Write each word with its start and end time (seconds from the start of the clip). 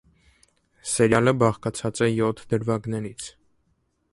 Սերիալը 0.91 1.33
բաղկացած 1.43 2.01
է 2.07 2.09
յոթ 2.09 2.41
դրվագներից։ 2.55 3.29